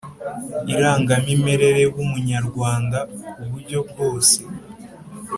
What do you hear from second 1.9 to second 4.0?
w umunyarwanda ku buryo